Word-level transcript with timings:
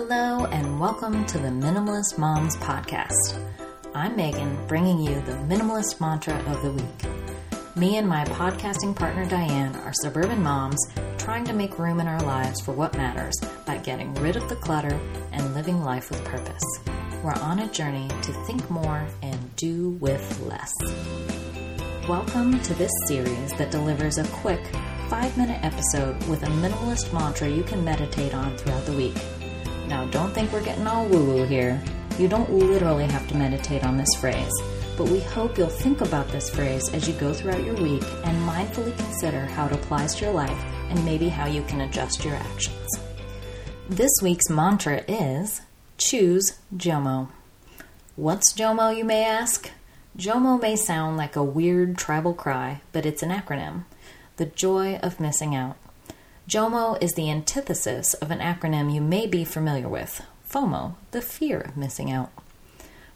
Hello, 0.00 0.46
and 0.46 0.78
welcome 0.78 1.26
to 1.26 1.38
the 1.38 1.48
Minimalist 1.48 2.18
Moms 2.18 2.56
Podcast. 2.58 3.36
I'm 3.96 4.14
Megan, 4.14 4.56
bringing 4.68 5.00
you 5.00 5.20
the 5.22 5.32
minimalist 5.32 6.00
mantra 6.00 6.36
of 6.52 6.62
the 6.62 6.70
week. 6.70 7.74
Me 7.74 7.96
and 7.96 8.08
my 8.08 8.24
podcasting 8.26 8.94
partner 8.94 9.26
Diane 9.26 9.74
are 9.74 9.92
suburban 9.92 10.40
moms 10.40 10.78
trying 11.18 11.44
to 11.46 11.52
make 11.52 11.80
room 11.80 11.98
in 11.98 12.06
our 12.06 12.20
lives 12.20 12.60
for 12.60 12.70
what 12.70 12.96
matters 12.96 13.34
by 13.66 13.78
getting 13.78 14.14
rid 14.14 14.36
of 14.36 14.48
the 14.48 14.54
clutter 14.54 15.00
and 15.32 15.52
living 15.52 15.82
life 15.82 16.10
with 16.10 16.24
purpose. 16.24 16.62
We're 17.24 17.34
on 17.34 17.58
a 17.58 17.72
journey 17.72 18.06
to 18.22 18.32
think 18.44 18.70
more 18.70 19.04
and 19.22 19.56
do 19.56 19.90
with 20.00 20.40
less. 20.42 20.72
Welcome 22.08 22.60
to 22.60 22.74
this 22.74 22.92
series 23.08 23.52
that 23.54 23.72
delivers 23.72 24.18
a 24.18 24.28
quick 24.28 24.64
five 25.08 25.36
minute 25.36 25.58
episode 25.64 26.22
with 26.28 26.44
a 26.44 26.46
minimalist 26.46 27.12
mantra 27.12 27.48
you 27.48 27.64
can 27.64 27.84
meditate 27.84 28.32
on 28.32 28.56
throughout 28.56 28.86
the 28.86 28.92
week. 28.92 29.16
Now, 29.88 30.04
don't 30.06 30.32
think 30.32 30.52
we're 30.52 30.62
getting 30.62 30.86
all 30.86 31.06
woo 31.06 31.24
woo 31.24 31.44
here. 31.44 31.82
You 32.18 32.28
don't 32.28 32.52
literally 32.52 33.06
have 33.06 33.26
to 33.28 33.36
meditate 33.36 33.84
on 33.84 33.96
this 33.96 34.14
phrase, 34.20 34.52
but 34.98 35.08
we 35.08 35.20
hope 35.20 35.56
you'll 35.56 35.68
think 35.68 36.02
about 36.02 36.28
this 36.28 36.50
phrase 36.50 36.92
as 36.92 37.08
you 37.08 37.14
go 37.14 37.32
throughout 37.32 37.64
your 37.64 37.74
week 37.76 38.02
and 38.24 38.48
mindfully 38.48 38.94
consider 38.98 39.46
how 39.46 39.66
it 39.66 39.72
applies 39.72 40.14
to 40.16 40.26
your 40.26 40.34
life 40.34 40.64
and 40.90 41.02
maybe 41.04 41.28
how 41.28 41.46
you 41.46 41.62
can 41.62 41.80
adjust 41.80 42.24
your 42.24 42.34
actions. 42.34 42.98
This 43.88 44.12
week's 44.22 44.50
mantra 44.50 45.04
is 45.08 45.62
choose 45.96 46.58
JOMO. 46.76 47.28
What's 48.14 48.52
JOMO, 48.52 48.94
you 48.94 49.04
may 49.04 49.24
ask? 49.24 49.70
JOMO 50.18 50.60
may 50.60 50.76
sound 50.76 51.16
like 51.16 51.34
a 51.34 51.42
weird 51.42 51.96
tribal 51.96 52.34
cry, 52.34 52.82
but 52.92 53.06
it's 53.06 53.22
an 53.22 53.30
acronym 53.30 53.84
the 54.38 54.46
joy 54.46 54.96
of 55.02 55.18
missing 55.18 55.54
out. 55.56 55.76
JOMO 56.48 56.96
is 57.02 57.12
the 57.12 57.30
antithesis 57.30 58.14
of 58.14 58.30
an 58.30 58.38
acronym 58.38 58.90
you 58.90 59.02
may 59.02 59.26
be 59.26 59.44
familiar 59.44 59.86
with 59.86 60.22
FOMO, 60.50 60.94
the 61.10 61.20
fear 61.20 61.60
of 61.60 61.76
missing 61.76 62.10
out. 62.10 62.30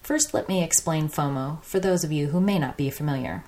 First, 0.03 0.35
let 0.35 0.51
me 0.51 0.63
explain 0.63 1.09
FOMO 1.09 1.63
for 1.63 1.81
those 1.81 2.05
of 2.05 2.13
you 2.13 2.27
who 2.27 2.43
may 2.43 2.59
not 2.59 2.77
be 2.77 2.91
familiar. 2.91 3.43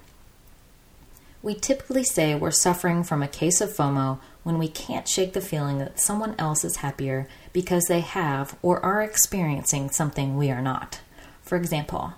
We 1.43 1.55
typically 1.55 2.03
say 2.03 2.35
we're 2.35 2.51
suffering 2.51 3.05
from 3.05 3.23
a 3.23 3.29
case 3.29 3.61
of 3.61 3.77
FOMO 3.77 4.21
when 4.43 4.59
we 4.59 4.69
can't 4.69 5.07
shake 5.07 5.35
the 5.35 5.43
feeling 5.43 5.77
that 5.81 6.01
someone 6.01 6.35
else 6.39 6.65
is 6.65 6.77
happier 6.77 7.29
because 7.53 7.85
they 7.85 8.01
have 8.01 8.57
or 8.63 8.83
are 8.83 9.03
experiencing 9.03 9.91
something 9.91 10.39
we 10.39 10.51
are 10.51 10.63
not. 10.63 11.01
For 11.43 11.57
example, 11.57 12.15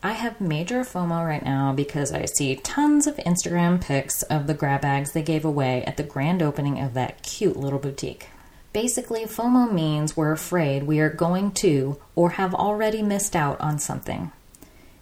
I 0.00 0.12
have 0.12 0.40
major 0.40 0.82
FOMO 0.82 1.26
right 1.26 1.44
now 1.44 1.72
because 1.72 2.12
I 2.12 2.24
see 2.26 2.54
tons 2.54 3.08
of 3.08 3.16
Instagram 3.16 3.80
pics 3.80 4.22
of 4.22 4.46
the 4.46 4.54
grab 4.54 4.82
bags 4.82 5.10
they 5.10 5.22
gave 5.22 5.44
away 5.44 5.82
at 5.86 5.96
the 5.96 6.04
grand 6.04 6.40
opening 6.40 6.78
of 6.78 6.94
that 6.94 7.24
cute 7.24 7.56
little 7.56 7.80
boutique. 7.80 8.28
Basically, 8.72 9.24
FOMO 9.24 9.72
means 9.72 10.16
we're 10.16 10.30
afraid 10.30 10.84
we 10.84 11.00
are 11.00 11.10
going 11.10 11.50
to 11.52 11.98
or 12.14 12.30
have 12.30 12.54
already 12.54 13.02
missed 13.02 13.34
out 13.34 13.60
on 13.60 13.80
something. 13.80 14.30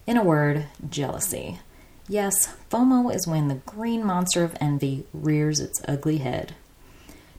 In 0.06 0.16
a 0.16 0.25
word, 0.25 0.64
jealousy. 0.88 1.58
Yes, 2.08 2.55
FOMO 2.70 3.14
is 3.14 3.27
when 3.27 3.48
the 3.48 3.56
green 3.66 4.03
monster 4.03 4.44
of 4.44 4.56
envy 4.62 5.05
rears 5.12 5.60
its 5.60 5.83
ugly 5.86 6.19
head. 6.19 6.55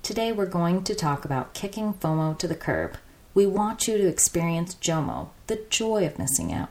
Today 0.03 0.31
we're 0.31 0.45
going 0.45 0.83
to 0.83 0.94
talk 0.94 1.25
about 1.25 1.55
kicking 1.55 1.95
FOMO 1.95 2.38
to 2.38 2.47
the 2.47 2.53
curb. 2.53 2.97
We 3.33 3.47
want 3.47 3.88
you 3.88 3.97
to 3.97 4.08
experience 4.08 4.75
JOMO, 4.75 5.30
the 5.47 5.66
joy 5.71 6.05
of 6.05 6.19
missing 6.19 6.53
out. 6.53 6.69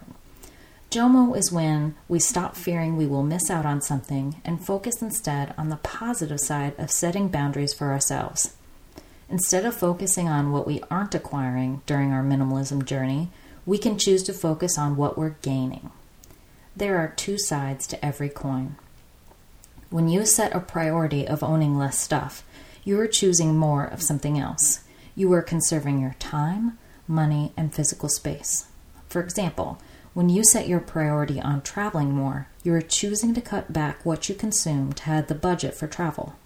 JOMO 0.97 1.37
is 1.37 1.53
when 1.53 1.95
we 2.09 2.19
stop 2.19 2.57
fearing 2.57 2.97
we 2.97 3.07
will 3.07 3.23
miss 3.23 3.51
out 3.51 3.67
on 3.67 3.83
something 3.83 4.41
and 4.47 4.65
focus 4.65 5.03
instead 5.03 5.53
on 5.59 5.69
the 5.69 5.77
positive 5.77 6.41
side 6.41 6.73
of 6.79 6.91
setting 6.91 7.29
boundaries 7.29 7.75
for 7.75 7.93
ourselves. 7.93 8.57
Instead 9.29 9.67
of 9.67 9.77
focusing 9.77 10.27
on 10.27 10.53
what 10.53 10.67
we 10.67 10.83
aren't 10.91 11.15
acquiring 11.15 11.83
during 11.85 12.13
our 12.13 12.23
minimalism 12.23 12.83
journey, 12.83 13.29
we 13.67 13.77
can 13.77 13.99
choose 13.99 14.23
to 14.23 14.33
focus 14.33 14.79
on 14.79 14.97
what 14.97 15.19
we're 15.19 15.37
gaining. 15.43 15.91
There 16.75 16.97
are 16.97 17.13
two 17.15 17.37
sides 17.37 17.87
to 17.89 18.03
every 18.03 18.31
coin. 18.31 18.77
When 19.91 20.09
you 20.09 20.25
set 20.25 20.57
a 20.57 20.61
priority 20.61 21.29
of 21.29 21.43
owning 21.43 21.77
less 21.77 22.01
stuff, 22.01 22.43
you 22.85 22.99
are 23.01 23.07
choosing 23.07 23.59
more 23.59 23.85
of 23.85 24.01
something 24.01 24.39
else. 24.39 24.81
You 25.15 25.31
are 25.35 25.43
conserving 25.43 26.01
your 26.01 26.17
time, 26.19 26.79
money, 27.07 27.53
and 27.55 27.75
physical 27.75 28.09
space. 28.09 28.69
For 29.11 29.21
example, 29.21 29.79
when 30.17 30.31
you 30.31 30.43
set 30.43 30.67
your 30.67 30.81
priority 30.81 31.39
on 31.39 31.61
traveling 31.61 32.11
more, 32.11 32.49
you 32.63 32.73
are 32.73 32.81
choosing 32.81 33.35
to 33.35 33.41
cut 33.43 33.71
back 33.71 34.03
what 34.03 34.31
you 34.31 34.35
consume 34.35 34.91
to 34.95 35.03
have 35.03 35.27
the 35.27 35.35
budget 35.35 35.75
for 35.75 35.87
travel. 35.87 36.37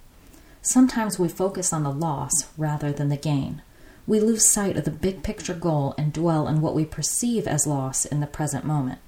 Sometimes 0.60 1.20
we 1.20 1.28
focus 1.28 1.72
on 1.72 1.84
the 1.84 1.92
loss 1.92 2.48
rather 2.58 2.90
than 2.90 3.10
the 3.10 3.16
gain. 3.16 3.62
We 4.08 4.18
lose 4.18 4.44
sight 4.44 4.76
of 4.76 4.84
the 4.84 4.90
big 4.90 5.22
picture 5.22 5.54
goal 5.54 5.94
and 5.96 6.12
dwell 6.12 6.48
on 6.48 6.60
what 6.60 6.74
we 6.74 6.84
perceive 6.84 7.46
as 7.46 7.64
loss 7.64 8.04
in 8.04 8.18
the 8.18 8.26
present 8.26 8.64
moment. 8.64 8.98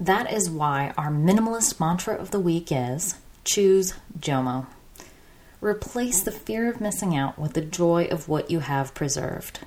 That 0.00 0.32
is 0.32 0.50
why 0.50 0.92
our 0.98 1.12
minimalist 1.12 1.78
mantra 1.78 2.16
of 2.16 2.32
the 2.32 2.40
week 2.40 2.72
is 2.72 3.14
choose 3.44 3.94
JOMO. 4.18 4.66
Replace 5.60 6.20
the 6.20 6.32
fear 6.32 6.68
of 6.68 6.80
missing 6.80 7.16
out 7.16 7.38
with 7.38 7.52
the 7.52 7.60
joy 7.60 8.06
of 8.06 8.28
what 8.28 8.50
you 8.50 8.58
have 8.58 8.92
preserved. 8.92 9.60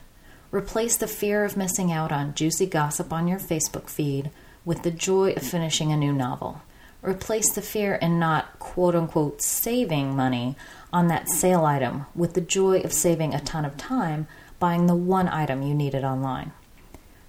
Replace 0.55 0.95
the 0.95 1.05
fear 1.05 1.43
of 1.43 1.57
missing 1.57 1.91
out 1.91 2.13
on 2.13 2.33
juicy 2.33 2.65
gossip 2.65 3.11
on 3.11 3.27
your 3.27 3.39
Facebook 3.39 3.89
feed 3.89 4.31
with 4.63 4.83
the 4.83 4.89
joy 4.89 5.33
of 5.33 5.43
finishing 5.43 5.91
a 5.91 5.97
new 5.97 6.13
novel. 6.13 6.61
Replace 7.01 7.51
the 7.51 7.61
fear 7.61 7.95
in 7.95 8.19
not 8.19 8.57
quote 8.57 8.95
unquote 8.95 9.41
saving 9.41 10.15
money 10.15 10.55
on 10.93 11.09
that 11.09 11.27
sale 11.27 11.65
item 11.65 12.05
with 12.15 12.35
the 12.35 12.39
joy 12.39 12.79
of 12.79 12.93
saving 12.93 13.33
a 13.33 13.41
ton 13.41 13.65
of 13.65 13.75
time 13.75 14.27
buying 14.57 14.85
the 14.85 14.95
one 14.95 15.27
item 15.27 15.61
you 15.61 15.73
needed 15.73 16.05
online. 16.05 16.53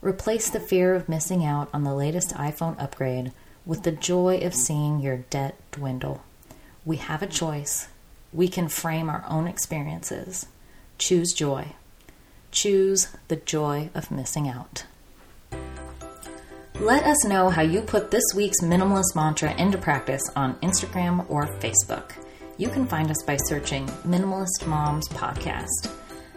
Replace 0.00 0.48
the 0.48 0.60
fear 0.60 0.94
of 0.94 1.08
missing 1.08 1.44
out 1.44 1.68
on 1.74 1.82
the 1.82 1.96
latest 1.96 2.32
iPhone 2.34 2.80
upgrade 2.80 3.32
with 3.64 3.82
the 3.82 3.90
joy 3.90 4.38
of 4.38 4.54
seeing 4.54 5.00
your 5.00 5.16
debt 5.30 5.56
dwindle. 5.72 6.22
We 6.84 6.98
have 6.98 7.22
a 7.22 7.26
choice. 7.26 7.88
We 8.32 8.46
can 8.46 8.68
frame 8.68 9.10
our 9.10 9.24
own 9.28 9.48
experiences. 9.48 10.46
Choose 10.96 11.32
joy. 11.32 11.74
Choose 12.50 13.08
the 13.28 13.36
joy 13.36 13.90
of 13.94 14.10
missing 14.10 14.48
out. 14.48 14.84
Let 16.80 17.04
us 17.04 17.24
know 17.24 17.48
how 17.48 17.62
you 17.62 17.80
put 17.80 18.10
this 18.10 18.34
week's 18.34 18.60
minimalist 18.60 19.16
mantra 19.16 19.54
into 19.54 19.78
practice 19.78 20.20
on 20.36 20.56
Instagram 20.56 21.24
or 21.30 21.46
Facebook. 21.58 22.12
You 22.58 22.68
can 22.68 22.86
find 22.86 23.10
us 23.10 23.22
by 23.22 23.38
searching 23.46 23.86
Minimalist 24.06 24.66
Moms 24.66 25.08
Podcast. 25.08 25.90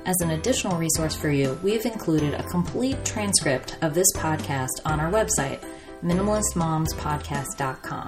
As 0.06 0.16
an 0.22 0.30
additional 0.32 0.78
resource 0.78 1.14
for 1.14 1.30
you, 1.30 1.60
we 1.62 1.74
have 1.74 1.86
included 1.86 2.34
a 2.34 2.44
complete 2.44 3.04
transcript 3.04 3.76
of 3.82 3.94
this 3.94 4.08
podcast 4.16 4.70
on 4.86 5.02
our 5.02 5.12
website, 5.12 5.62
minimalistmomspodcast.com. 6.04 8.08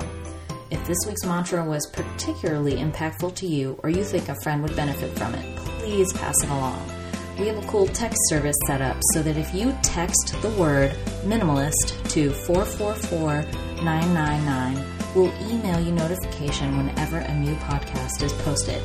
If 0.69 0.87
this 0.87 0.99
week's 1.05 1.25
mantra 1.25 1.65
was 1.65 1.85
particularly 1.87 2.75
impactful 2.75 3.35
to 3.35 3.45
you 3.45 3.77
or 3.83 3.89
you 3.89 4.05
think 4.05 4.29
a 4.29 4.39
friend 4.41 4.63
would 4.63 4.77
benefit 4.77 5.17
from 5.17 5.35
it, 5.35 5.57
please 5.57 6.13
pass 6.13 6.41
it 6.43 6.49
along 6.49 7.00
we 7.41 7.47
have 7.47 7.57
a 7.57 7.67
cool 7.67 7.87
text 7.87 8.19
service 8.29 8.55
set 8.67 8.83
up 8.83 8.95
so 9.13 9.23
that 9.23 9.35
if 9.35 9.51
you 9.51 9.75
text 9.81 10.35
the 10.43 10.49
word 10.51 10.91
minimalist 11.25 12.07
to 12.07 12.29
444999, 12.29 14.85
we'll 15.15 15.33
email 15.51 15.79
you 15.79 15.91
notification 15.91 16.77
whenever 16.77 17.17
a 17.17 17.33
new 17.33 17.55
podcast 17.55 18.21
is 18.21 18.31
posted. 18.43 18.79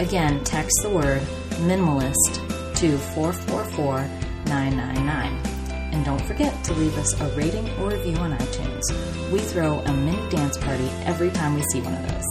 Again, 0.00 0.42
text 0.42 0.82
the 0.82 0.90
word 0.90 1.22
minimalist 1.60 2.40
to 2.74 2.98
444999. 2.98 5.40
And 5.92 6.04
don't 6.04 6.22
forget 6.22 6.64
to 6.64 6.72
leave 6.72 6.98
us 6.98 7.20
a 7.20 7.28
rating 7.36 7.70
or 7.78 7.90
review 7.90 8.16
on 8.16 8.36
iTunes. 8.36 8.82
We 9.30 9.38
throw 9.38 9.78
a 9.78 9.92
mini 9.92 10.28
dance 10.28 10.58
party 10.58 10.90
every 11.04 11.30
time 11.30 11.54
we 11.54 11.62
see 11.70 11.80
one 11.82 11.94
of 11.94 12.02
those. 12.10 12.26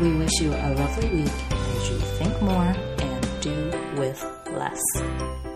We 0.00 0.16
wish 0.16 0.40
you 0.40 0.52
a 0.52 0.74
lovely 0.74 1.08
week 1.22 1.32
as 1.52 1.88
you 1.88 1.98
think 2.18 2.42
more 2.42 2.74
and 2.98 3.40
do 3.40 3.70
with 3.96 4.37
less. 4.58 5.47